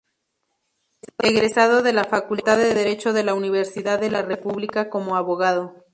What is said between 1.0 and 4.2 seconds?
Egresado de la Facultad de Derecho de la Universidad de